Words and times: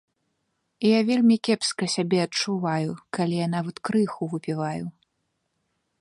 Я 0.87 0.99
вельмі 1.09 1.37
кепска 1.47 1.85
сябе 1.97 2.23
адчуваю, 2.27 2.91
калі 3.19 3.35
я 3.41 3.47
нават 3.55 3.75
крыху 3.91 4.23
выпіваю. 4.33 4.85